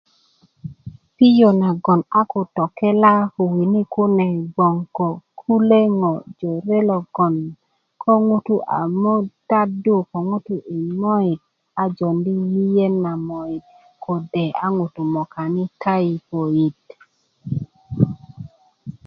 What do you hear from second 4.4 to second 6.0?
gbon ko kule